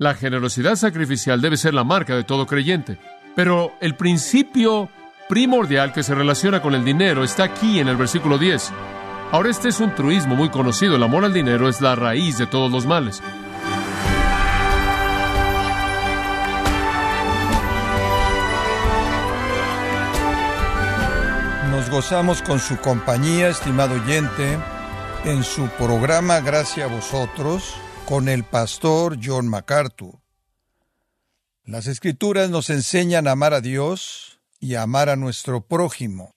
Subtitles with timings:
[0.00, 2.98] La generosidad sacrificial debe ser la marca de todo creyente.
[3.34, 4.88] Pero el principio
[5.28, 8.70] primordial que se relaciona con el dinero está aquí en el versículo 10.
[9.32, 10.94] Ahora este es un truismo muy conocido.
[10.94, 13.20] El amor al dinero es la raíz de todos los males.
[21.72, 24.58] Nos gozamos con su compañía, estimado oyente,
[25.24, 27.74] en su programa Gracias a vosotros
[28.08, 30.22] con el pastor John MacArthur.
[31.62, 36.34] Las escrituras nos enseñan a amar a Dios y a amar a nuestro prójimo.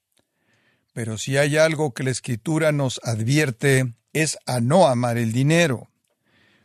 [0.92, 5.90] Pero si hay algo que la escritura nos advierte es a no amar el dinero.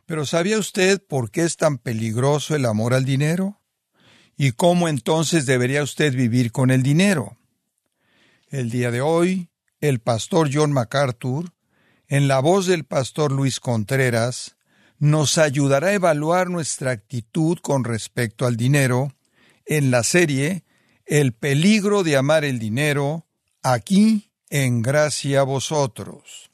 [0.07, 3.61] Pero ¿sabía usted por qué es tan peligroso el amor al dinero?
[4.37, 7.39] ¿Y cómo entonces debería usted vivir con el dinero?
[8.49, 11.53] El día de hoy, el pastor John MacArthur,
[12.09, 14.56] en la voz del pastor Luis Contreras,
[14.99, 19.13] nos ayudará a evaluar nuestra actitud con respecto al dinero
[19.67, 20.65] en la serie
[21.05, 23.27] El peligro de amar el dinero,
[23.63, 26.51] aquí en gracia a vosotros.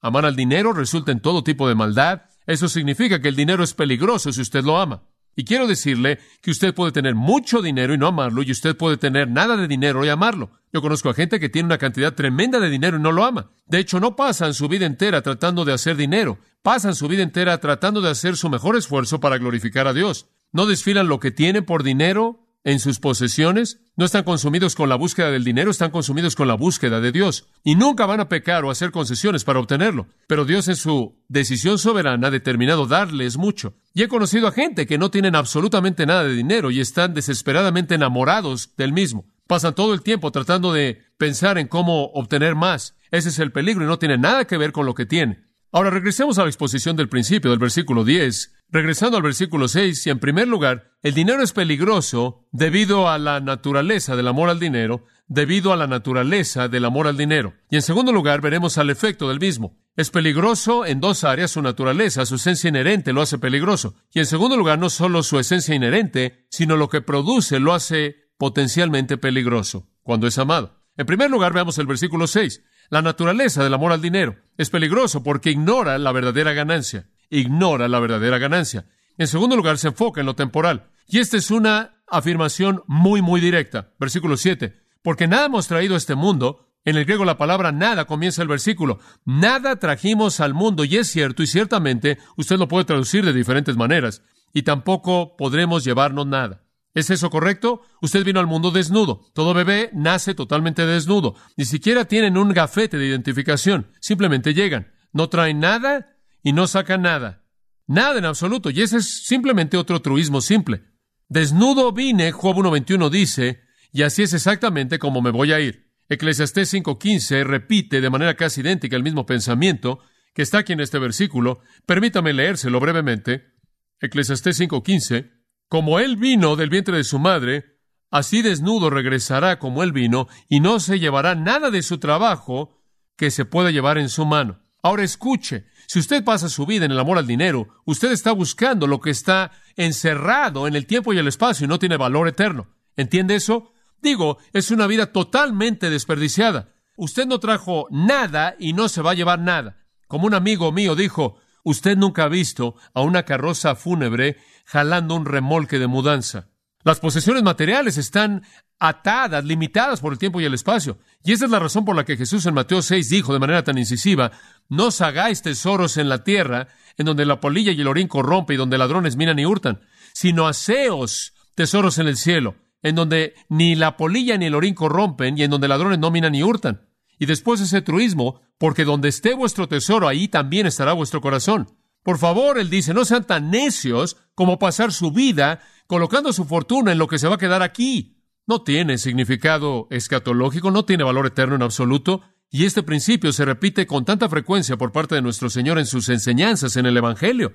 [0.00, 2.22] Amar al dinero resulta en todo tipo de maldad.
[2.46, 5.02] Eso significa que el dinero es peligroso si usted lo ama.
[5.38, 8.96] Y quiero decirle que usted puede tener mucho dinero y no amarlo, y usted puede
[8.96, 10.50] tener nada de dinero y amarlo.
[10.72, 13.52] Yo conozco a gente que tiene una cantidad tremenda de dinero y no lo ama.
[13.64, 17.56] De hecho, no pasan su vida entera tratando de hacer dinero, pasan su vida entera
[17.58, 20.26] tratando de hacer su mejor esfuerzo para glorificar a Dios.
[20.50, 24.96] No desfilan lo que tienen por dinero en sus posesiones, no están consumidos con la
[24.96, 27.46] búsqueda del dinero, están consumidos con la búsqueda de Dios.
[27.64, 30.06] Y nunca van a pecar o hacer concesiones para obtenerlo.
[30.26, 33.74] Pero Dios en su decisión soberana ha determinado darles mucho.
[33.94, 37.94] Y he conocido a gente que no tienen absolutamente nada de dinero y están desesperadamente
[37.94, 39.24] enamorados del mismo.
[39.46, 42.96] Pasan todo el tiempo tratando de pensar en cómo obtener más.
[43.10, 45.48] Ese es el peligro y no tiene nada que ver con lo que tiene.
[45.72, 48.57] Ahora regresemos a la exposición del principio del versículo 10.
[48.70, 53.40] Regresando al versículo 6, y en primer lugar, el dinero es peligroso debido a la
[53.40, 57.54] naturaleza del amor al dinero, debido a la naturaleza del amor al dinero.
[57.70, 59.78] Y en segundo lugar, veremos al efecto del mismo.
[59.96, 63.94] Es peligroso en dos áreas, su naturaleza, su esencia inherente lo hace peligroso.
[64.12, 68.32] Y en segundo lugar, no solo su esencia inherente, sino lo que produce lo hace
[68.36, 70.84] potencialmente peligroso cuando es amado.
[70.98, 72.62] En primer lugar, veamos el versículo 6.
[72.90, 78.00] La naturaleza del amor al dinero es peligroso porque ignora la verdadera ganancia ignora la
[78.00, 78.86] verdadera ganancia.
[79.16, 80.90] En segundo lugar, se enfoca en lo temporal.
[81.06, 83.92] Y esta es una afirmación muy, muy directa.
[83.98, 84.74] Versículo 7.
[85.02, 86.66] Porque nada hemos traído a este mundo.
[86.84, 88.98] En el griego la palabra nada comienza el versículo.
[89.24, 90.84] Nada trajimos al mundo.
[90.84, 94.22] Y es cierto, y ciertamente usted lo puede traducir de diferentes maneras.
[94.52, 96.62] Y tampoco podremos llevarnos nada.
[96.94, 97.82] ¿Es eso correcto?
[98.00, 99.20] Usted vino al mundo desnudo.
[99.34, 101.34] Todo bebé nace totalmente desnudo.
[101.56, 103.88] Ni siquiera tienen un gafete de identificación.
[104.00, 104.92] Simplemente llegan.
[105.12, 106.06] No traen nada
[106.48, 107.44] y no saca nada.
[107.86, 108.70] Nada en absoluto.
[108.70, 110.82] Y ese es simplemente otro truismo simple.
[111.28, 113.60] Desnudo vine, Job 1.21 dice,
[113.92, 115.92] y así es exactamente como me voy a ir.
[116.08, 119.98] Eclesiastés 5.15 repite de manera casi idéntica el mismo pensamiento
[120.32, 121.60] que está aquí en este versículo.
[121.84, 123.52] Permítame leérselo brevemente.
[124.00, 125.30] Eclesiastés 5.15.
[125.68, 127.78] Como él vino del vientre de su madre,
[128.10, 132.82] así desnudo regresará como él vino, y no se llevará nada de su trabajo
[133.18, 134.62] que se pueda llevar en su mano.
[134.82, 138.86] Ahora escuche, si usted pasa su vida en el amor al dinero, usted está buscando
[138.86, 142.68] lo que está encerrado en el tiempo y el espacio y no tiene valor eterno.
[142.94, 143.72] ¿Entiende eso?
[144.02, 146.74] Digo, es una vida totalmente desperdiciada.
[146.98, 149.78] Usted no trajo nada y no se va a llevar nada.
[150.08, 155.24] Como un amigo mío dijo, usted nunca ha visto a una carroza fúnebre jalando un
[155.24, 156.50] remolque de mudanza.
[156.88, 158.44] Las posesiones materiales están
[158.78, 160.96] atadas, limitadas por el tiempo y el espacio.
[161.22, 163.62] Y esa es la razón por la que Jesús en Mateo 6 dijo de manera
[163.62, 164.32] tan incisiva,
[164.70, 168.54] no os hagáis tesoros en la tierra, en donde la polilla y el orín corrompe
[168.54, 169.82] y donde ladrones minan y hurtan,
[170.14, 175.36] sino haceos tesoros en el cielo, en donde ni la polilla ni el orín corrompen
[175.36, 176.88] y en donde ladrones no minan ni hurtan.
[177.18, 181.68] Y después ese truismo, porque donde esté vuestro tesoro, ahí también estará vuestro corazón.
[182.02, 186.92] Por favor, él dice, no sean tan necios como pasar su vida colocando su fortuna
[186.92, 188.18] en lo que se va a quedar aquí
[188.48, 193.86] no tiene significado escatológico, no tiene valor eterno en absoluto, y este principio se repite
[193.86, 197.52] con tanta frecuencia por parte de nuestro Señor en sus enseñanzas en el Evangelio.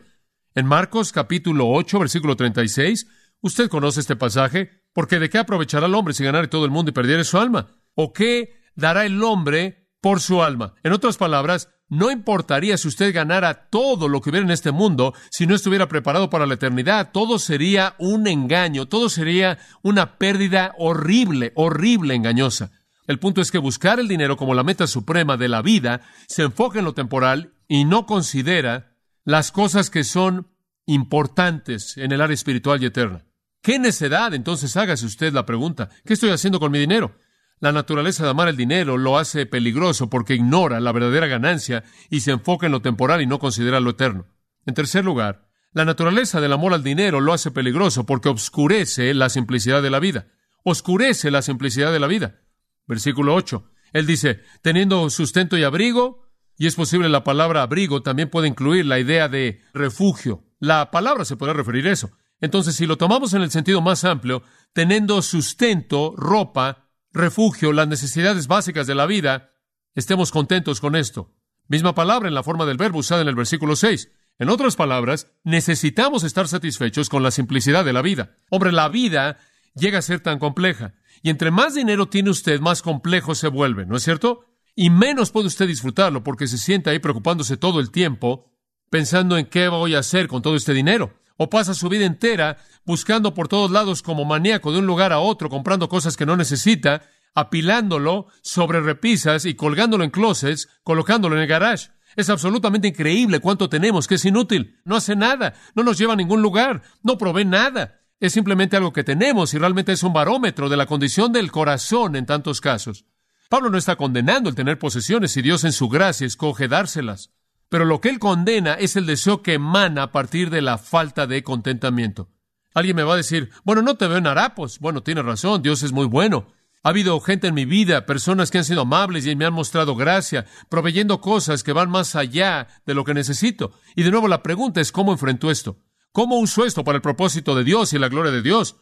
[0.54, 3.08] En Marcos capítulo 8, versículo 36,
[3.42, 6.92] usted conoce este pasaje, porque ¿de qué aprovechará el hombre si ganare todo el mundo
[6.92, 7.72] y perdiere su alma?
[7.96, 10.76] ¿O qué dará el hombre por su alma?
[10.84, 15.14] En otras palabras, no importaría si usted ganara todo lo que hubiera en este mundo,
[15.30, 20.74] si no estuviera preparado para la eternidad, todo sería un engaño, todo sería una pérdida
[20.80, 22.72] horrible, horrible, engañosa.
[23.06, 26.42] El punto es que buscar el dinero como la meta suprema de la vida se
[26.42, 30.48] enfoca en lo temporal y no considera las cosas que son
[30.88, 33.26] importantes en el área espiritual y eterna.
[33.62, 34.34] ¿Qué necedad?
[34.34, 35.90] Entonces hágase usted la pregunta.
[36.06, 37.16] ¿Qué estoy haciendo con mi dinero?
[37.64, 42.20] La naturaleza de amar el dinero lo hace peligroso porque ignora la verdadera ganancia y
[42.20, 44.28] se enfoca en lo temporal y no considera lo eterno.
[44.66, 49.30] En tercer lugar, la naturaleza del amor al dinero lo hace peligroso porque obscurece la
[49.30, 50.28] simplicidad de la vida.
[50.66, 52.42] Oscurece la simplicidad de la vida.
[52.86, 53.64] Versículo 8.
[53.94, 56.28] Él dice, teniendo sustento y abrigo,
[56.58, 60.44] y es posible la palabra abrigo también puede incluir la idea de refugio.
[60.60, 62.12] La palabra se puede referir a eso.
[62.42, 64.44] Entonces, si lo tomamos en el sentido más amplio,
[64.74, 66.83] teniendo sustento, ropa,
[67.14, 69.52] refugio, las necesidades básicas de la vida,
[69.96, 71.34] estemos contentos con esto.
[71.68, 74.12] Misma palabra en la forma del verbo usada en el versículo 6.
[74.40, 78.38] En otras palabras, necesitamos estar satisfechos con la simplicidad de la vida.
[78.50, 79.38] Hombre, la vida
[79.76, 80.96] llega a ser tan compleja.
[81.22, 84.46] Y entre más dinero tiene usted, más complejo se vuelve, ¿no es cierto?
[84.76, 88.52] Y menos puede usted disfrutarlo porque se sienta ahí preocupándose todo el tiempo,
[88.90, 91.14] pensando en qué voy a hacer con todo este dinero.
[91.44, 92.56] O pasa su vida entera
[92.86, 96.38] buscando por todos lados como maníaco de un lugar a otro, comprando cosas que no
[96.38, 97.02] necesita,
[97.36, 101.90] apilándolo sobre repisas y colgándolo en closets, colocándolo en el garage.
[102.16, 104.80] Es absolutamente increíble cuánto tenemos que es inútil.
[104.86, 108.00] No hace nada, no nos lleva a ningún lugar, no provee nada.
[108.22, 112.16] Es simplemente algo que tenemos y realmente es un barómetro de la condición del corazón
[112.16, 113.04] en tantos casos.
[113.50, 117.32] Pablo no está condenando el tener posesiones y Dios en su gracia escoge dárselas.
[117.74, 121.26] Pero lo que él condena es el deseo que emana a partir de la falta
[121.26, 122.30] de contentamiento.
[122.76, 124.78] Alguien me va a decir, bueno, no te veo en harapos.
[124.78, 126.46] Bueno, tiene razón, Dios es muy bueno.
[126.84, 129.96] Ha habido gente en mi vida, personas que han sido amables y me han mostrado
[129.96, 133.72] gracia, proveyendo cosas que van más allá de lo que necesito.
[133.96, 135.80] Y de nuevo la pregunta es cómo enfrento esto.
[136.12, 138.76] ¿Cómo uso esto para el propósito de Dios y la gloria de Dios?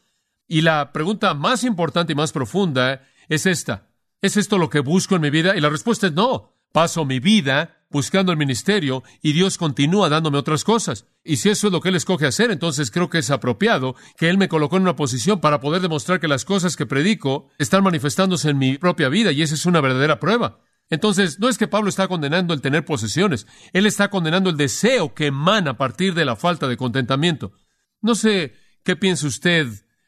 [0.50, 3.88] Y la pregunta más importante y más profunda es esta.
[4.22, 5.56] ¿Es esto lo que busco en mi vida?
[5.56, 6.58] Y la respuesta es no.
[6.74, 11.06] Paso mi vida buscando el ministerio y Dios continúa dándome otras cosas.
[11.24, 14.30] Y si eso es lo que Él escoge hacer, entonces creo que es apropiado que
[14.30, 17.84] Él me colocó en una posición para poder demostrar que las cosas que predico están
[17.84, 20.60] manifestándose en mi propia vida y esa es una verdadera prueba.
[20.90, 25.14] Entonces, no es que Pablo está condenando el tener posesiones, él está condenando el deseo
[25.14, 27.54] que emana a partir de la falta de contentamiento.
[28.02, 28.54] No sé
[28.84, 29.68] qué piensa usted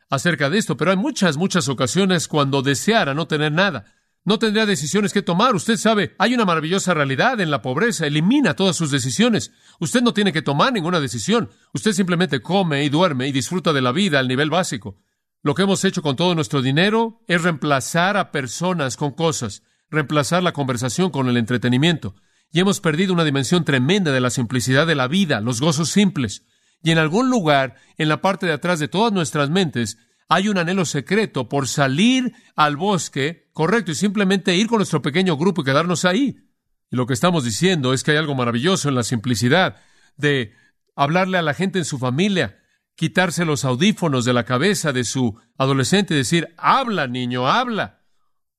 [0.09, 3.85] acerca de esto, pero hay muchas, muchas ocasiones cuando deseara no tener nada.
[4.25, 5.53] No tendría decisiones que tomar.
[5.53, 8.07] Usted sabe, hay una maravillosa realidad en la pobreza.
[8.07, 9.51] Elimina todas sus decisiones.
[9.79, 11.49] Usted no tiene que tomar ninguna decisión.
[11.73, 14.97] Usted simplemente come y duerme y disfruta de la vida al nivel básico.
[15.41, 20.41] Lo que hemos hecho con todo nuestro dinero es reemplazar a personas con cosas, reemplazar
[20.41, 22.15] la conversación con el entretenimiento.
[22.49, 26.45] Y hemos perdido una dimensión tremenda de la simplicidad de la vida, los gozos simples.
[26.81, 29.97] Y en algún lugar, en la parte de atrás de todas nuestras mentes,
[30.29, 35.37] hay un anhelo secreto por salir al bosque, correcto, y simplemente ir con nuestro pequeño
[35.37, 36.49] grupo y quedarnos ahí.
[36.91, 39.77] Y lo que estamos diciendo es que hay algo maravilloso en la simplicidad
[40.17, 40.53] de
[40.95, 42.59] hablarle a la gente en su familia,
[42.95, 48.03] quitarse los audífonos de la cabeza de su adolescente y decir, habla, niño, habla.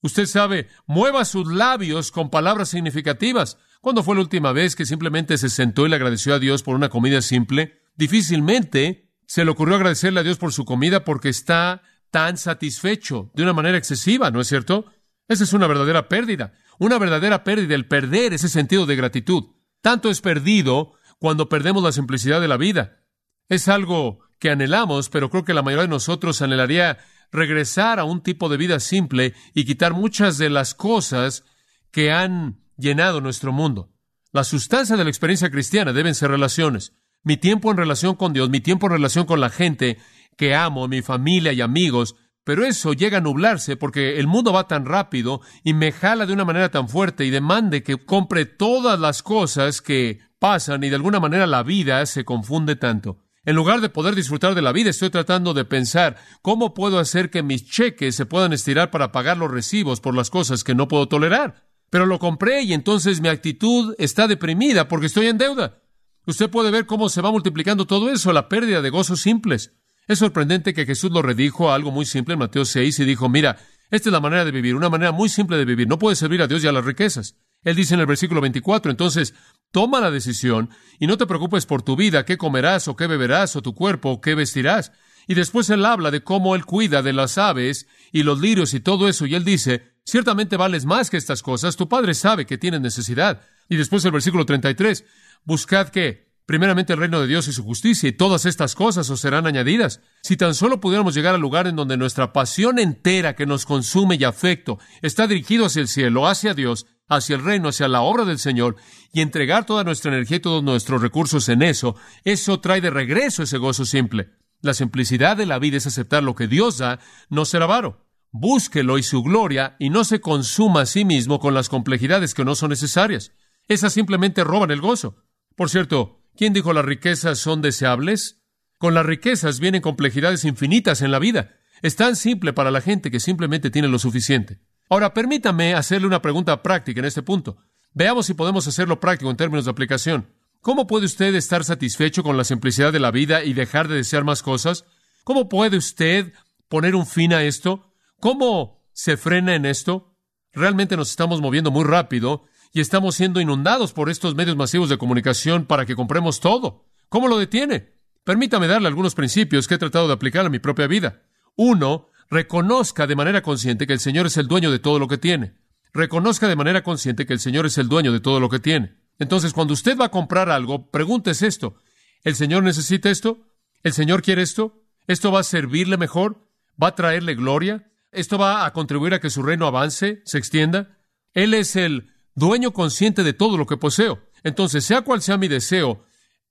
[0.00, 3.58] Usted sabe, mueva sus labios con palabras significativas.
[3.81, 6.75] ¿Cuándo fue la última vez que simplemente se sentó y le agradeció a Dios por
[6.75, 7.82] una comida simple?
[7.96, 11.82] Difícilmente se le ocurrió agradecerle a Dios por su comida porque está
[12.14, 14.87] tan satisfecho de una manera excesiva, ¿no es cierto?
[15.26, 19.46] Esa es una verdadera pérdida, una verdadera pérdida, el perder ese sentido de gratitud.
[19.81, 23.00] Tanto es perdido cuando perdemos la simplicidad de la vida.
[23.49, 26.98] Es algo que anhelamos, pero creo que la mayoría de nosotros anhelaría
[27.32, 31.43] regresar a un tipo de vida simple y quitar muchas de las cosas
[31.91, 33.91] que han llenado nuestro mundo.
[34.31, 36.93] La sustancia de la experiencia cristiana deben ser relaciones
[37.24, 39.98] mi tiempo en relación con Dios, mi tiempo en relación con la gente
[40.36, 44.69] que amo, mi familia y amigos, pero eso llega a nublarse porque el mundo va
[44.69, 49.00] tan rápido y me jala de una manera tan fuerte y demande que compre todas
[49.00, 53.19] las cosas que pasan y de alguna manera la vida se confunde tanto.
[53.46, 57.31] En lugar de poder disfrutar de la vida, estoy tratando de pensar cómo puedo hacer
[57.31, 60.88] que mis cheques se puedan estirar para pagar los recibos por las cosas que no
[60.88, 61.67] puedo tolerar.
[61.91, 65.82] Pero lo compré y entonces mi actitud está deprimida porque estoy en deuda.
[66.26, 69.72] Usted puede ver cómo se va multiplicando todo eso, la pérdida de gozos simples.
[70.06, 73.29] Es sorprendente que Jesús lo redijo a algo muy simple en Mateo 6 y dijo,
[73.29, 73.58] mira,
[73.91, 75.89] esta es la manera de vivir, una manera muy simple de vivir.
[75.89, 77.37] No puedes servir a Dios y a las riquezas.
[77.63, 79.34] Él dice en el versículo 24, entonces,
[79.70, 83.56] toma la decisión y no te preocupes por tu vida, qué comerás o qué beberás
[83.56, 84.93] o tu cuerpo o qué vestirás.
[85.27, 88.81] Y después él habla de cómo él cuida de las aves y los lirios y
[88.81, 89.25] todo eso.
[89.25, 93.41] Y él dice, ciertamente vales más que estas cosas, tu padre sabe que tienes necesidad.
[93.70, 95.05] Y después el versículo 33,
[95.44, 99.20] Buscad que, primeramente, el reino de Dios y su justicia, y todas estas cosas os
[99.20, 100.01] serán añadidas.
[100.22, 104.17] Si tan solo pudiéramos llegar al lugar en donde nuestra pasión entera que nos consume
[104.17, 108.24] y afecto está dirigido hacia el cielo, hacia Dios, hacia el reino, hacia la obra
[108.24, 108.77] del Señor,
[109.13, 113.43] y entregar toda nuestra energía y todos nuestros recursos en eso, eso trae de regreso
[113.43, 114.31] ese gozo simple.
[114.60, 116.98] La simplicidad de la vida es aceptar lo que Dios da,
[117.29, 118.06] no ser avaro.
[118.31, 122.44] Búsquelo y su gloria, y no se consuma a sí mismo con las complejidades que
[122.44, 123.32] no son necesarias.
[123.69, 125.17] Esas simplemente roban el gozo.
[125.55, 128.41] Por cierto, ¿quién dijo las riquezas son deseables?
[128.79, 131.56] Con las riquezas vienen complejidades infinitas en la vida.
[131.82, 134.60] Es tan simple para la gente que simplemente tiene lo suficiente.
[134.88, 137.58] Ahora, permítame hacerle una pregunta práctica en este punto.
[137.93, 140.29] Veamos si podemos hacerlo práctico en términos de aplicación.
[140.60, 144.24] ¿Cómo puede usted estar satisfecho con la simplicidad de la vida y dejar de desear
[144.24, 144.84] más cosas?
[145.22, 146.32] ¿Cómo puede usted
[146.69, 147.93] poner un fin a esto?
[148.19, 150.17] ¿Cómo se frena en esto?
[150.53, 154.98] Realmente nos estamos moviendo muy rápido y estamos siendo inundados por estos medios masivos de
[154.98, 156.84] comunicación para que compremos todo.
[157.08, 157.94] ¿Cómo lo detiene?
[158.24, 161.22] Permítame darle algunos principios que he tratado de aplicar a mi propia vida.
[161.54, 165.19] Uno, reconozca de manera consciente que el Señor es el dueño de todo lo que
[165.19, 165.54] tiene.
[165.93, 168.96] Reconozca de manera consciente que el Señor es el dueño de todo lo que tiene.
[169.20, 171.76] Entonces, cuando usted va a comprar algo, pregúntese esto.
[172.24, 173.46] ¿El Señor necesita esto?
[173.84, 174.82] ¿El Señor quiere esto?
[175.06, 176.48] ¿Esto va a servirle mejor?
[176.82, 177.93] ¿Va a traerle gloria?
[178.10, 180.98] ¿Esto va a contribuir a que su reino avance, se extienda?
[181.34, 184.20] Él es el dueño consciente de todo lo que poseo.
[184.43, 186.05] Entonces, sea cual sea mi deseo,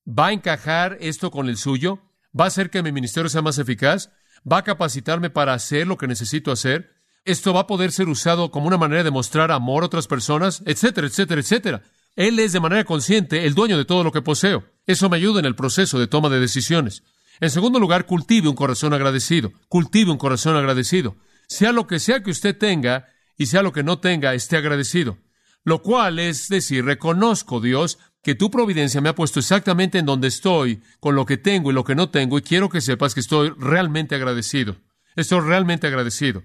[0.08, 2.00] ¿va a encajar esto con el suyo?
[2.38, 4.10] ¿Va a hacer que mi ministerio sea más eficaz?
[4.50, 6.92] ¿Va a capacitarme para hacer lo que necesito hacer?
[7.26, 10.62] ¿Esto va a poder ser usado como una manera de mostrar amor a otras personas?
[10.66, 11.84] Etcétera, etcétera, etcétera.
[12.16, 14.66] Él es de manera consciente el dueño de todo lo que poseo.
[14.86, 17.04] Eso me ayuda en el proceso de toma de decisiones.
[17.40, 19.52] En segundo lugar, cultive un corazón agradecido.
[19.70, 21.16] Cultive un corazón agradecido.
[21.48, 25.18] Sea lo que sea que usted tenga y sea lo que no tenga, esté agradecido.
[25.64, 30.28] Lo cual es decir, reconozco, Dios, que tu providencia me ha puesto exactamente en donde
[30.28, 33.20] estoy, con lo que tengo y lo que no tengo, y quiero que sepas que
[33.20, 34.78] estoy realmente agradecido.
[35.16, 36.44] Estoy realmente agradecido.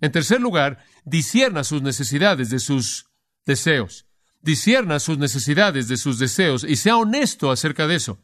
[0.00, 3.06] En tercer lugar, disierna sus necesidades de sus
[3.46, 4.06] deseos.
[4.42, 8.18] Disierna sus necesidades de sus deseos y sea honesto acerca de eso.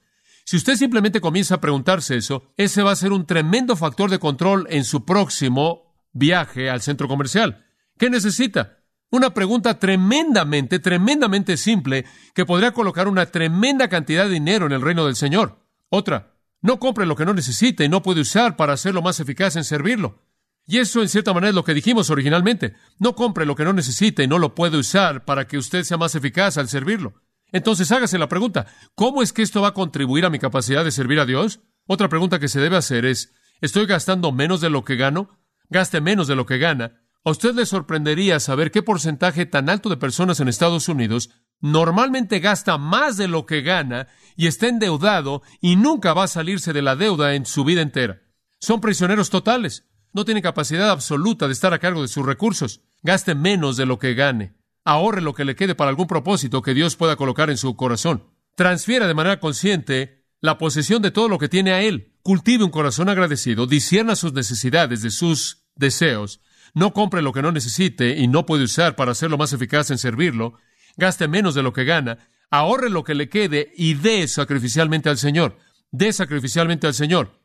[0.45, 4.19] Si usted simplemente comienza a preguntarse eso, ese va a ser un tremendo factor de
[4.19, 7.67] control en su próximo viaje al centro comercial.
[7.99, 8.80] ¿Qué necesita?
[9.11, 14.83] Una pregunta tremendamente, tremendamente simple que podría colocar una tremenda cantidad de dinero en el
[14.83, 15.59] reino del Señor.
[15.89, 19.57] Otra, no compre lo que no necesite y no puede usar para hacerlo más eficaz
[19.57, 20.23] en servirlo.
[20.65, 22.77] Y eso en cierta manera es lo que dijimos originalmente.
[23.01, 25.97] No compre lo que no necesite y no lo puede usar para que usted sea
[25.97, 27.15] más eficaz al servirlo.
[27.51, 30.93] Entonces hágase la pregunta, ¿cómo es que esto va a contribuir a mi capacidad de
[30.93, 31.59] servir a Dios?
[31.89, 35.37] Otra pregunta que se debe hacer es, ¿estoy gastando menos de lo que gano?
[35.69, 39.89] Gaste menos de lo que gana a usted le sorprendería saber qué porcentaje tan alto
[39.89, 45.43] de personas en Estados Unidos normalmente gasta más de lo que gana y está endeudado
[45.61, 48.23] y nunca va a salirse de la deuda en su vida entera.
[48.59, 49.87] Son prisioneros totales.
[50.13, 52.81] No tienen capacidad absoluta de estar a cargo de sus recursos.
[53.03, 54.57] Gaste menos de lo que gane.
[54.85, 58.25] Ahorre lo que le quede para algún propósito que Dios pueda colocar en su corazón.
[58.57, 62.15] Transfiera de manera consciente la posesión de todo lo que tiene a Él.
[62.23, 66.41] Cultive un corazón agradecido, disierna sus necesidades de sus deseos
[66.75, 69.99] no compre lo que no necesite y no puede usar para hacerlo más eficaz en
[69.99, 70.55] servirlo,
[70.97, 72.19] gaste menos de lo que gana,
[72.51, 75.59] ahorre lo que le quede y dé sacrificialmente al Señor.
[75.91, 77.41] Dé sacrificialmente al Señor.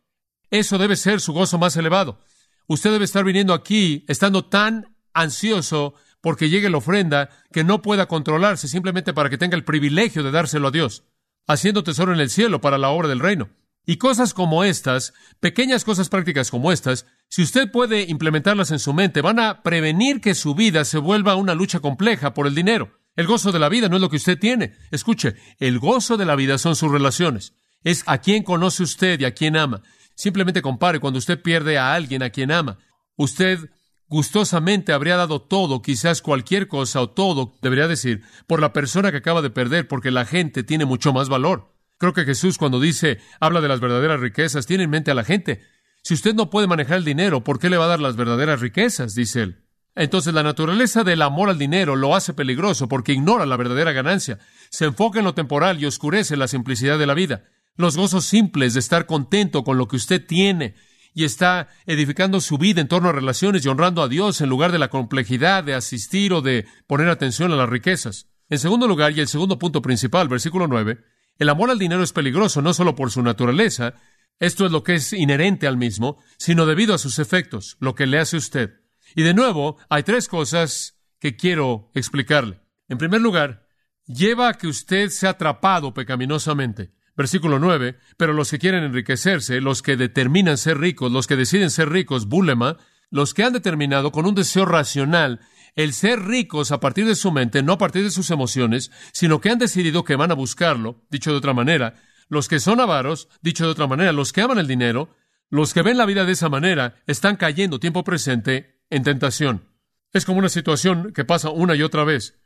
[0.51, 2.19] Eso debe ser su gozo más elevado.
[2.67, 8.07] Usted debe estar viniendo aquí estando tan ansioso porque llegue la ofrenda que no pueda
[8.07, 11.03] controlarse simplemente para que tenga el privilegio de dárselo a Dios,
[11.47, 13.49] haciendo tesoro en el cielo para la obra del reino.
[13.85, 18.93] Y cosas como estas, pequeñas cosas prácticas como estas, si usted puede implementarlas en su
[18.93, 22.99] mente, van a prevenir que su vida se vuelva una lucha compleja por el dinero.
[23.15, 24.73] El gozo de la vida no es lo que usted tiene.
[24.91, 27.53] Escuche, el gozo de la vida son sus relaciones.
[27.83, 29.83] Es a quién conoce usted y a quién ama.
[30.15, 32.77] Simplemente compare cuando usted pierde a alguien a quien ama.
[33.15, 33.69] Usted
[34.07, 39.17] gustosamente habría dado todo, quizás cualquier cosa o todo, debería decir, por la persona que
[39.17, 41.73] acaba de perder, porque la gente tiene mucho más valor.
[41.97, 45.23] Creo que Jesús cuando dice, habla de las verdaderas riquezas, tiene en mente a la
[45.23, 45.63] gente.
[46.05, 48.61] Si usted no puede manejar el dinero, ¿por qué le va a dar las verdaderas
[48.61, 49.15] riquezas?
[49.15, 49.63] dice él.
[49.95, 54.37] Entonces la naturaleza del amor al dinero lo hace peligroso porque ignora la verdadera ganancia,
[54.69, 57.45] se enfoca en lo temporal y oscurece la simplicidad de la vida.
[57.75, 60.75] Los gozos simples de estar contento con lo que usted tiene
[61.15, 64.71] y está edificando su vida en torno a relaciones y honrando a Dios en lugar
[64.71, 68.27] de la complejidad de asistir o de poner atención a las riquezas.
[68.47, 70.99] En segundo lugar, y el segundo punto principal, versículo 9,
[71.39, 73.95] el amor al dinero es peligroso no solo por su naturaleza,
[74.39, 78.05] esto es lo que es inherente al mismo, sino debido a sus efectos, lo que
[78.05, 78.81] le hace usted.
[79.15, 82.59] Y de nuevo, hay tres cosas que quiero explicarle.
[82.87, 83.67] En primer lugar,
[84.05, 86.91] lleva a que usted sea atrapado pecaminosamente.
[87.15, 91.71] Versículo 9, pero los que quieren enriquecerse, los que determinan ser ricos, los que deciden
[91.71, 92.77] ser ricos, bulema,
[93.09, 95.39] los que han determinado con un deseo racional
[95.75, 99.41] el ser ricos a partir de su mente, no a partir de sus emociones, sino
[99.41, 101.95] que han decidido que van a buscarlo, dicho de otra manera,
[102.27, 105.15] los que son avaros, dicho de otra manera, los que aman el dinero,
[105.49, 109.69] los que ven la vida de esa manera, están cayendo tiempo presente en tentación.
[110.11, 112.39] Es como una situación que pasa una y otra vez.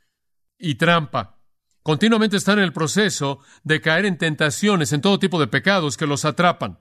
[0.58, 1.40] Y trampa.
[1.84, 6.08] Continuamente están en el proceso de caer en tentaciones, en todo tipo de pecados que
[6.08, 6.80] los atrapan,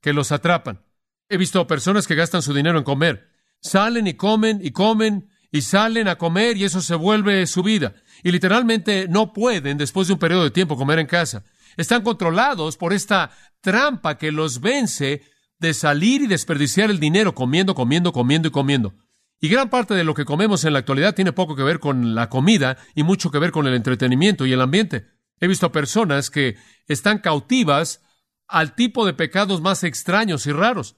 [0.00, 0.84] que los atrapan.
[1.28, 3.28] He visto personas que gastan su dinero en comer.
[3.60, 7.94] Salen y comen y comen y salen a comer y eso se vuelve su vida.
[8.22, 11.44] Y literalmente no pueden, después de un periodo de tiempo, comer en casa.
[11.76, 15.22] Están controlados por esta trampa que los vence
[15.58, 18.94] de salir y desperdiciar el dinero comiendo, comiendo, comiendo y comiendo.
[19.40, 22.14] Y gran parte de lo que comemos en la actualidad tiene poco que ver con
[22.14, 25.06] la comida y mucho que ver con el entretenimiento y el ambiente.
[25.40, 26.56] He visto personas que
[26.86, 28.02] están cautivas
[28.48, 30.96] al tipo de pecados más extraños y raros.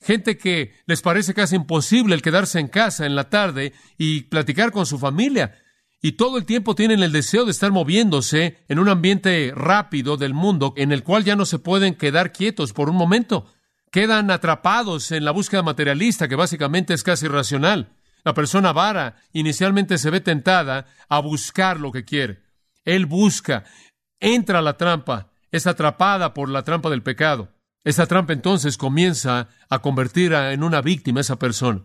[0.00, 4.72] Gente que les parece casi imposible el quedarse en casa en la tarde y platicar
[4.72, 5.61] con su familia.
[6.04, 10.34] Y todo el tiempo tienen el deseo de estar moviéndose en un ambiente rápido del
[10.34, 13.46] mundo en el cual ya no se pueden quedar quietos por un momento.
[13.92, 17.92] Quedan atrapados en la búsqueda materialista que básicamente es casi irracional.
[18.24, 22.42] La persona vara inicialmente se ve tentada a buscar lo que quiere.
[22.84, 23.62] Él busca,
[24.18, 27.52] entra a la trampa, es atrapada por la trampa del pecado.
[27.84, 31.84] Esa trampa entonces comienza a convertir en una víctima a esa persona.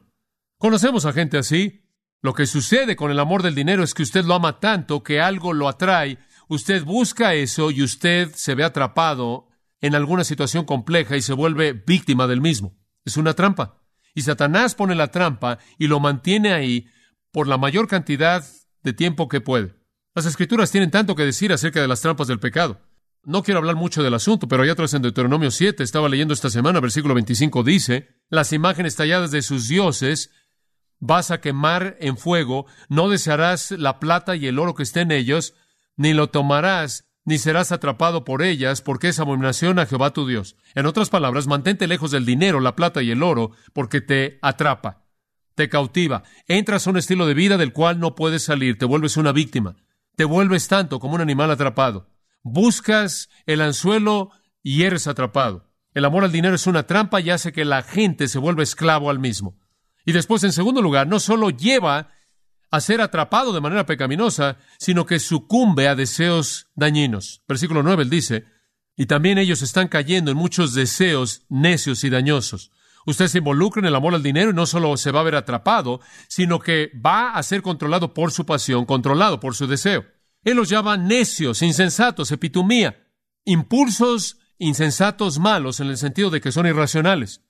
[0.57, 1.86] Conocemos a gente así.
[2.21, 5.21] Lo que sucede con el amor del dinero es que usted lo ama tanto que
[5.21, 9.47] algo lo atrae, usted busca eso y usted se ve atrapado
[9.81, 12.75] en alguna situación compleja y se vuelve víctima del mismo.
[13.05, 13.81] Es una trampa.
[14.15, 16.87] Y Satanás pone la trampa y lo mantiene ahí
[17.31, 18.43] por la mayor cantidad
[18.81, 19.75] de tiempo que puede.
[20.15, 22.81] Las escrituras tienen tanto que decir acerca de las trampas del pecado.
[23.23, 26.49] No quiero hablar mucho del asunto, pero allá atrás en Deuteronomio 7, estaba leyendo esta
[26.49, 30.31] semana, versículo 25 dice, las imágenes talladas de sus dioses
[30.99, 35.11] vas a quemar en fuego, no desearás la plata y el oro que esté en
[35.11, 35.53] ellos,
[35.95, 40.55] ni lo tomarás, ni serás atrapado por ellas, porque es abominación a Jehová tu Dios.
[40.75, 45.05] En otras palabras, mantente lejos del dinero, la plata y el oro, porque te atrapa,
[45.55, 49.17] te cautiva, entras a un estilo de vida del cual no puedes salir, te vuelves
[49.17, 49.75] una víctima,
[50.15, 52.09] te vuelves tanto como un animal atrapado.
[52.43, 54.31] Buscas el anzuelo
[54.63, 55.69] y eres atrapado.
[55.93, 59.09] El amor al dinero es una trampa y hace que la gente se vuelva esclavo
[59.09, 59.57] al mismo.
[60.07, 62.11] Y después, en segundo lugar, no solo lleva
[62.71, 67.43] a ser atrapado de manera pecaminosa, sino que sucumbe a deseos dañinos.
[67.45, 68.45] Versículo 9, él dice,
[68.95, 72.71] y también ellos están cayendo en muchos deseos necios y dañosos.
[73.05, 75.35] Usted se involucra en el amor al dinero y no solo se va a ver
[75.35, 80.05] atrapado, sino que va a ser controlado por su pasión, controlado por su deseo.
[80.45, 82.97] Él los llama necios, insensatos, epitumía,
[83.43, 87.41] impulsos insensatos malos en el sentido de que son irracionales.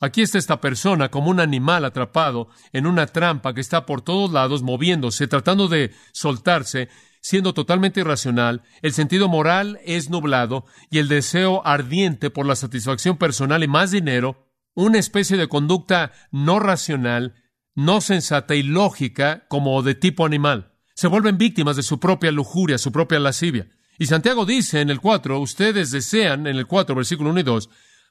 [0.00, 4.30] Aquí está esta persona como un animal atrapado en una trampa que está por todos
[4.32, 6.88] lados moviéndose, tratando de soltarse,
[7.20, 13.16] siendo totalmente irracional, el sentido moral es nublado y el deseo ardiente por la satisfacción
[13.16, 17.34] personal y más dinero, una especie de conducta no racional,
[17.74, 22.76] no sensata y lógica como de tipo animal se vuelven víctimas de su propia lujuria,
[22.76, 23.68] su propia lascivia.
[24.00, 27.70] Y Santiago dice en el 4, ustedes desean, en el 4, versículo 1 y 2,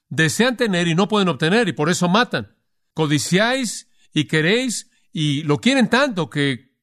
[0.09, 2.55] desean tener y no pueden obtener y por eso matan.
[2.93, 6.73] Codiciáis y queréis y lo quieren tanto que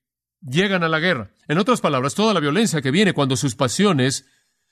[0.41, 1.31] llegan a la guerra.
[1.49, 4.27] En otras palabras, toda la violencia que viene cuando sus pasiones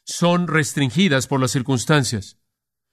[0.04, 2.38] son restringidas por las circunstancias.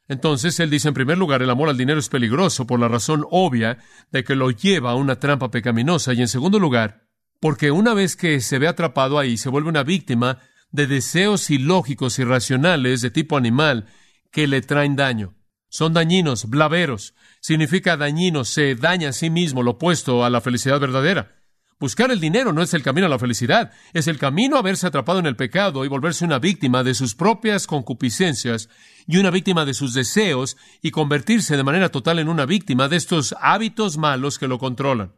[0.07, 3.25] Entonces, él dice, en primer lugar, el amor al dinero es peligroso por la razón
[3.29, 3.77] obvia
[4.11, 6.13] de que lo lleva a una trampa pecaminosa.
[6.13, 7.07] Y en segundo lugar,
[7.39, 10.39] porque una vez que se ve atrapado ahí, se vuelve una víctima
[10.71, 13.85] de deseos ilógicos y racionales de tipo animal
[14.31, 15.35] que le traen daño.
[15.69, 17.13] Son dañinos, blaveros.
[17.39, 21.39] Significa dañino, se daña a sí mismo, lo opuesto a la felicidad verdadera.
[21.79, 24.85] Buscar el dinero no es el camino a la felicidad, es el camino a verse
[24.85, 28.67] atrapado en el pecado y volverse una víctima de sus propias concupiscencias
[29.07, 32.97] y una víctima de sus deseos y convertirse de manera total en una víctima de
[32.97, 35.13] estos hábitos malos que lo controlan.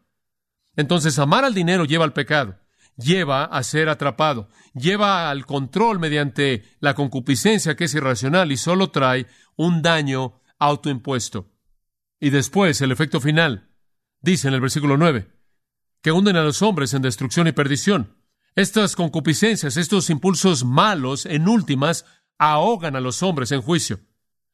[0.75, 2.59] Entonces, amar al dinero lleva al pecado,
[2.95, 8.91] lleva a ser atrapado, lleva al control mediante la concupiscencia que es irracional y solo
[8.91, 11.51] trae un daño autoimpuesto.
[12.19, 13.71] Y después, el efecto final,
[14.21, 15.27] dice en el versículo 9,
[16.01, 18.15] que hunden a los hombres en destrucción y perdición.
[18.55, 22.05] Estas concupiscencias, estos impulsos malos, en últimas,
[22.37, 23.99] ahogan a los hombres en juicio.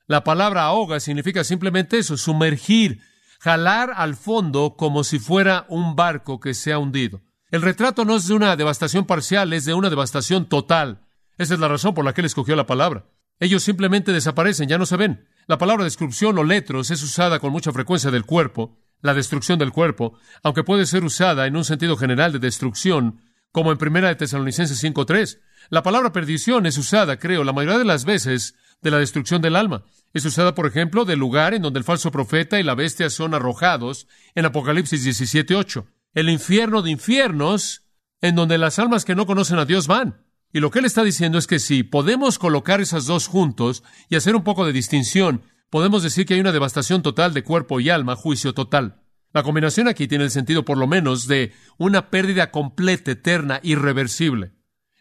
[0.07, 3.01] La palabra ahoga significa simplemente eso, sumergir,
[3.41, 7.21] jalar al fondo como si fuera un barco que se ha hundido.
[7.51, 11.05] El retrato no es de una devastación parcial, es de una devastación total.
[11.37, 13.05] Esa es la razón por la que él escogió la palabra.
[13.39, 15.27] Ellos simplemente desaparecen, ya no se ven.
[15.49, 18.77] La palabra descripción o letros es usada con mucha frecuencia del cuerpo.
[18.99, 23.71] la destrucción del cuerpo, aunque puede ser usada en un sentido general de destrucción, como
[23.71, 25.39] en Primera de Tesalonicenses 5.3.
[25.69, 29.55] La palabra perdición es usada, creo, la mayoría de las veces de la destrucción del
[29.55, 29.85] alma.
[30.13, 33.35] Es usada, por ejemplo, del lugar en donde el falso profeta y la bestia son
[33.35, 35.85] arrojados en Apocalipsis 17.8.
[36.15, 37.83] El infierno de infiernos,
[38.19, 40.26] en donde las almas que no conocen a Dios van.
[40.53, 44.15] Y lo que él está diciendo es que si podemos colocar esas dos juntos y
[44.15, 47.89] hacer un poco de distinción, podemos decir que hay una devastación total de cuerpo y
[47.89, 49.01] alma, juicio total.
[49.33, 54.53] La combinación aquí tiene el sentido, por lo menos, de una pérdida completa, eterna, irreversible.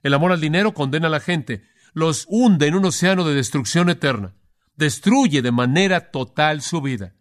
[0.02, 1.62] El amor al dinero condena a la gente,
[1.94, 4.35] los hunde en un océano de destrucción eterna,
[4.74, 7.14] destruye de manera total su vida.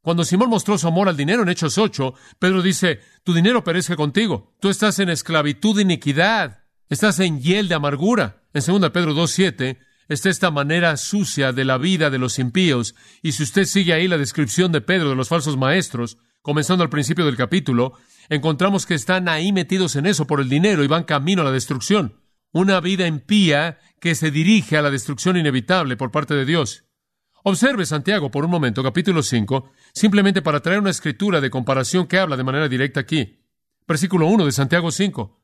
[0.00, 3.96] Cuando Simón mostró su amor al dinero en Hechos 8, Pedro dice, tu dinero perece
[3.96, 6.63] contigo, tú estás en esclavitud de iniquidad,
[6.94, 8.42] estás en hiel de amargura.
[8.54, 9.78] En 2 Pedro 2.7
[10.08, 14.06] está esta manera sucia de la vida de los impíos, y si usted sigue ahí
[14.06, 17.94] la descripción de Pedro de los falsos maestros, comenzando al principio del capítulo,
[18.28, 21.50] encontramos que están ahí metidos en eso por el dinero y van camino a la
[21.50, 22.20] destrucción.
[22.52, 26.84] Una vida impía que se dirige a la destrucción inevitable por parte de Dios.
[27.42, 32.18] Observe Santiago por un momento, capítulo 5, simplemente para traer una escritura de comparación que
[32.18, 33.40] habla de manera directa aquí.
[33.88, 35.43] Versículo 1 de Santiago 5.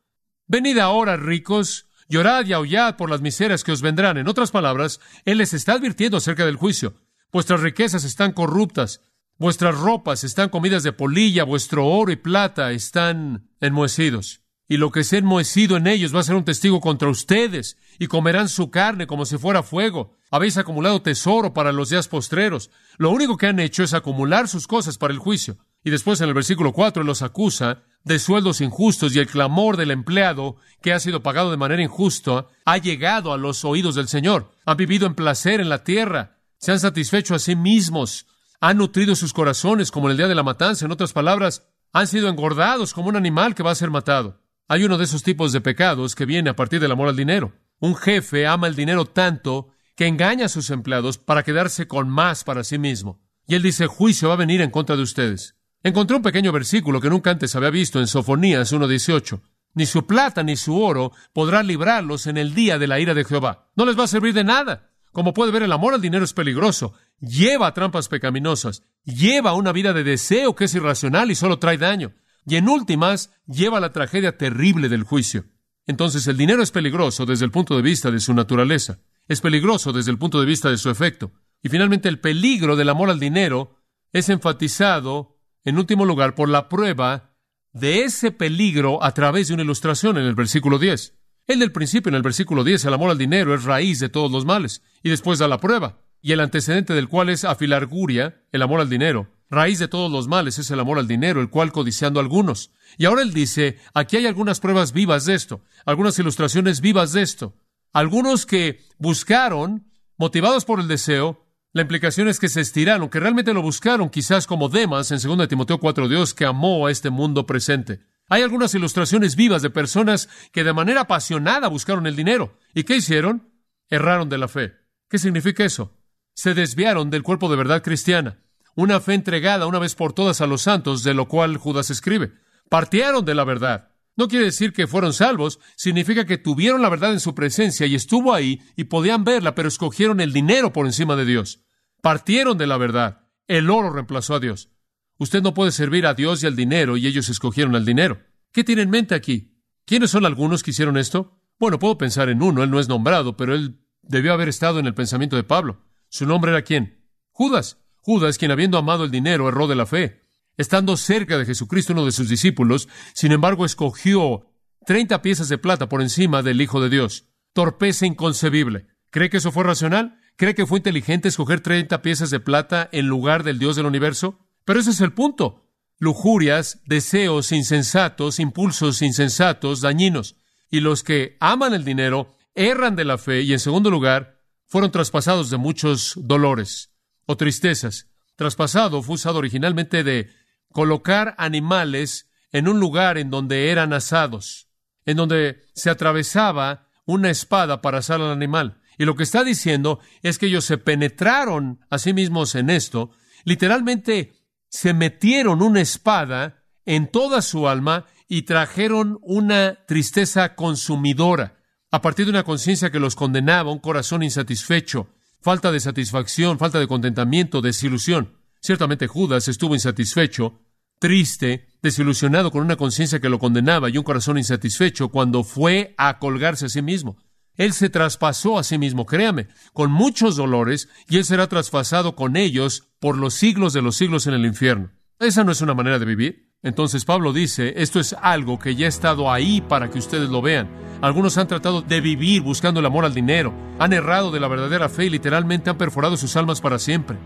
[0.51, 4.19] Venid ahora, ricos, llorad y aullad por las miserias que os vendrán.
[4.19, 6.95] En otras palabras, Él les está advirtiendo acerca del juicio.
[7.31, 9.01] Vuestras riquezas están corruptas,
[9.41, 14.43] Vuestras ropas están comidas de polilla, vuestro oro y plata están enmohecidos.
[14.69, 17.79] Y lo que se ha enmohecido en ellos va a ser un testigo contra ustedes,
[17.99, 20.19] y comerán su carne como si fuera fuego.
[20.31, 22.71] Habéis acumulado tesoro para los días postreros.
[22.99, 25.57] Lo único que han hecho es acumular sus cosas para el juicio.
[25.85, 29.91] Y después en el versículo 4 los acusa de sueldos injustos y el clamor del
[29.91, 34.53] empleado que ha sido pagado de manera injusta ha llegado a los oídos del Señor.
[34.65, 38.27] Han vivido en placer en la tierra, se han satisfecho a sí mismos,
[38.61, 40.85] han nutrido sus corazones como en el día de la matanza.
[40.85, 44.43] En otras palabras, han sido engordados como un animal que va a ser matado.
[44.69, 47.53] Hay uno de esos tipos de pecados que viene a partir del amor al dinero.
[47.81, 52.45] Un jefe ama el dinero tanto que engaña a sus empleados para quedarse con más
[52.45, 53.21] para sí mismo.
[53.47, 55.57] Y él dice, juicio va a venir en contra de ustedes.
[55.83, 59.41] Encontré un pequeño versículo que nunca antes había visto en Sofonías 1.18.
[59.75, 63.25] Ni su plata ni su oro podrá librarlos en el día de la ira de
[63.25, 63.71] Jehová.
[63.77, 64.91] No les va a servir de nada.
[65.11, 69.93] Como puede ver, el amor al dinero es peligroso, lleva trampas pecaminosas, lleva una vida
[69.93, 72.13] de deseo que es irracional y solo trae daño,
[72.47, 75.47] y en últimas lleva a la tragedia terrible del juicio.
[75.87, 79.93] Entonces el dinero es peligroso desde el punto de vista de su naturaleza, es peligroso
[79.93, 83.19] desde el punto de vista de su efecto, y finalmente el peligro del amor al
[83.19, 83.79] dinero
[84.13, 87.35] es enfatizado, en último lugar, por la prueba
[87.73, 91.17] de ese peligro a través de una ilustración en el versículo 10.
[91.47, 94.31] El del principio, en el versículo 10, el amor al dinero es raíz de todos
[94.31, 98.63] los males, y después da la prueba, y el antecedente del cual es afilarguria, el
[98.63, 99.29] amor al dinero.
[99.49, 102.71] Raíz de todos los males es el amor al dinero, el cual codiciando algunos.
[102.99, 107.23] Y ahora él dice, aquí hay algunas pruebas vivas de esto, algunas ilustraciones vivas de
[107.23, 107.57] esto.
[107.93, 113.55] Algunos que buscaron, motivados por el deseo, la implicación es que se estiraron, que realmente
[113.55, 117.47] lo buscaron, quizás como Demas en 2 Timoteo 4, Dios que amó a este mundo
[117.47, 118.01] presente.
[118.29, 122.59] Hay algunas ilustraciones vivas de personas que de manera apasionada buscaron el dinero.
[122.75, 123.53] ¿Y qué hicieron?
[123.89, 124.75] Erraron de la fe.
[125.09, 125.97] ¿Qué significa eso?
[126.35, 128.39] Se desviaron del cuerpo de verdad cristiana.
[128.75, 132.33] Una fe entregada una vez por todas a los santos, de lo cual Judas escribe.
[132.69, 133.90] Partieron de la verdad.
[134.17, 137.95] No quiere decir que fueron salvos, significa que tuvieron la verdad en su presencia y
[137.95, 141.65] estuvo ahí y podían verla, pero escogieron el dinero por encima de Dios.
[142.03, 143.29] Partieron de la verdad.
[143.47, 144.71] El oro reemplazó a Dios.
[145.19, 148.21] Usted no puede servir a Dios y al dinero y ellos escogieron el dinero.
[148.53, 149.55] ¿Qué tiene en mente aquí?
[149.85, 151.41] ¿Quiénes son algunos que hicieron esto?
[151.59, 154.87] Bueno, puedo pensar en uno, él no es nombrado, pero él debió haber estado en
[154.87, 155.85] el pensamiento de Pablo.
[156.09, 157.05] ¿Su nombre era quién?
[157.31, 157.79] Judas.
[157.97, 160.23] Judas, quien habiendo amado el dinero, erró de la fe.
[160.61, 164.47] Estando cerca de Jesucristo, uno de sus discípulos, sin embargo, escogió
[164.85, 167.25] treinta piezas de plata por encima del Hijo de Dios.
[167.55, 168.87] Torpeza inconcebible.
[169.09, 170.21] ¿Cree que eso fue racional?
[170.37, 174.39] ¿Cree que fue inteligente escoger treinta piezas de plata en lugar del Dios del universo?
[174.67, 175.67] Pero ese es el punto.
[175.99, 180.37] Lujurias, deseos insensatos, impulsos insensatos, dañinos.
[180.71, 184.91] Y los que aman el dinero erran de la fe y, en segundo lugar, fueron
[184.91, 186.93] traspasados de muchos dolores
[187.25, 188.09] o tristezas.
[188.37, 190.31] Traspasado fue usado originalmente de
[190.73, 194.69] colocar animales en un lugar en donde eran asados,
[195.05, 198.81] en donde se atravesaba una espada para asar al animal.
[198.99, 203.11] Y lo que está diciendo es que ellos se penetraron a sí mismos en esto,
[203.45, 204.35] literalmente
[204.69, 211.57] se metieron una espada en toda su alma y trajeron una tristeza consumidora,
[211.91, 215.09] a partir de una conciencia que los condenaba, un corazón insatisfecho,
[215.41, 218.40] falta de satisfacción, falta de contentamiento, desilusión.
[218.61, 220.61] Ciertamente Judas estuvo insatisfecho,
[220.99, 226.19] triste, desilusionado con una conciencia que lo condenaba y un corazón insatisfecho cuando fue a
[226.19, 227.17] colgarse a sí mismo.
[227.57, 232.37] Él se traspasó a sí mismo, créame, con muchos dolores, y él será traspasado con
[232.37, 234.91] ellos por los siglos de los siglos en el infierno.
[235.19, 236.51] Esa no es una manera de vivir.
[236.63, 240.43] Entonces Pablo dice, esto es algo que ya ha estado ahí para que ustedes lo
[240.43, 240.69] vean.
[241.01, 244.91] Algunos han tratado de vivir buscando el amor al dinero, han errado de la verdadera
[244.91, 247.17] fe y literalmente han perforado sus almas para siempre.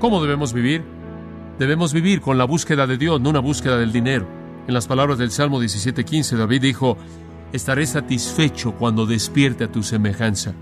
[0.00, 0.84] ¿Cómo debemos vivir?
[1.58, 4.28] Debemos vivir con la búsqueda de Dios, no una búsqueda del dinero.
[4.68, 6.98] En las palabras del Salmo 17:15, David dijo,
[7.52, 10.52] estaré satisfecho cuando despierte a tu semejanza.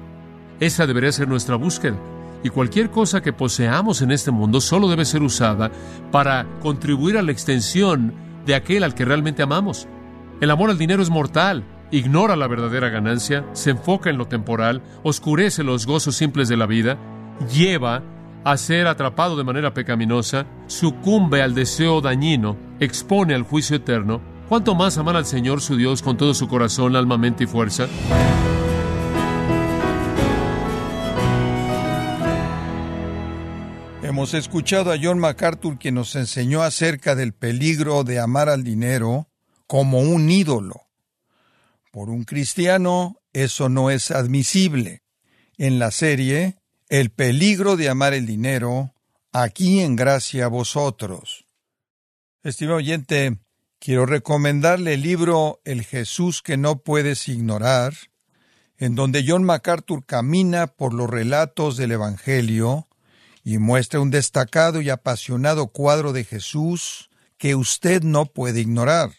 [0.61, 1.97] Esa debería ser nuestra búsqueda.
[2.44, 5.73] Y cualquier cosa que poseamos en este mundo solo debe ser usada
[6.12, 8.14] para contribuir a la extensión
[8.47, 9.88] de aquel al que realmente amamos.
[10.40, 14.83] El amor al dinero es mortal, ignora la verdadera ganancia, se enfoca en lo temporal,
[15.03, 16.99] oscurece los gozos simples de la vida,
[17.53, 18.03] lleva
[18.45, 24.75] a ser atrapado de manera pecaminosa, sucumbe al deseo dañino, expone al juicio eterno, ¿cuánto
[24.75, 27.89] más amar al Señor su Dios con todo su corazón, alma, mente y fuerza?
[34.03, 39.29] Hemos escuchado a John MacArthur quien nos enseñó acerca del peligro de amar al dinero
[39.67, 40.83] como un ídolo.
[41.91, 45.03] Por un cristiano eso no es admisible.
[45.57, 46.59] En la serie
[46.90, 48.92] El peligro de amar el dinero,
[49.33, 51.47] aquí en gracia a vosotros.
[52.42, 53.38] Estimado oyente,
[53.79, 57.94] quiero recomendarle el libro El Jesús que no puedes ignorar,
[58.77, 62.87] en donde John MacArthur camina por los relatos del Evangelio
[63.42, 69.11] y muestra un destacado y apasionado cuadro de Jesús que usted no puede ignorar.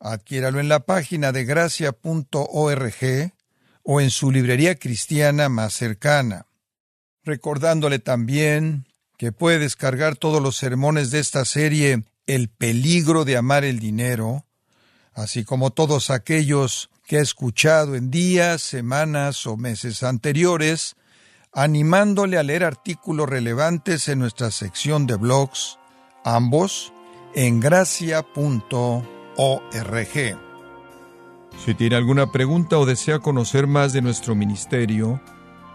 [0.00, 3.32] Adquiéralo en la página de gracia.org
[3.84, 6.46] o en su librería cristiana más cercana.
[7.24, 13.64] Recordándole también que puede descargar todos los sermones de esta serie El peligro de amar
[13.64, 14.44] el dinero,
[15.14, 20.96] así como todos aquellos que ha escuchado en días, semanas o meses anteriores,
[21.52, 25.78] animándole a leer artículos relevantes en nuestra sección de blogs,
[26.24, 26.92] ambos
[27.34, 29.06] en gracia.org.
[31.64, 35.20] Si tiene alguna pregunta o desea conocer más de nuestro ministerio,